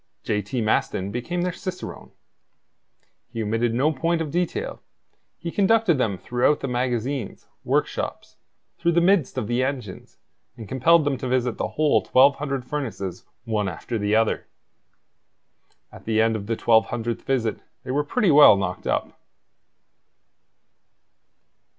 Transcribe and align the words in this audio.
J. 0.23 0.41
T. 0.41 0.61
Maston 0.61 1.11
became 1.11 1.43
their 1.43 1.51
cicerone. 1.53 2.09
He 3.29 3.43
omitted 3.43 3.75
no 3.75 3.91
point 3.93 4.19
of 4.19 4.31
detail; 4.31 4.81
he 5.37 5.51
conducted 5.51 5.99
them 5.99 6.17
throughout 6.17 6.61
the 6.61 6.67
magazines, 6.67 7.47
workshops, 7.63 8.35
through 8.79 8.93
the 8.93 8.99
midst 8.99 9.37
of 9.37 9.45
the 9.45 9.63
engines, 9.63 10.17
and 10.57 10.67
compelled 10.67 11.05
them 11.05 11.19
to 11.19 11.27
visit 11.27 11.59
the 11.59 11.67
whole 11.77 12.01
1,200 12.01 12.65
furnaces 12.65 13.25
one 13.45 13.69
after 13.69 13.99
the 13.99 14.15
other. 14.15 14.47
At 15.91 16.05
the 16.05 16.19
end 16.19 16.35
of 16.35 16.47
the 16.47 16.55
twelve 16.55 16.87
hundredth 16.87 17.21
visit 17.21 17.59
they 17.83 17.91
were 17.91 18.03
pretty 18.03 18.31
well 18.31 18.57
knocked 18.57 18.87
up. 18.87 19.19